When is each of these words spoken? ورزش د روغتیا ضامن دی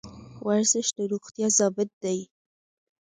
ورزش 0.47 0.87
د 0.97 0.99
روغتیا 1.11 1.47
ضامن 1.57 1.89
دی 2.03 2.19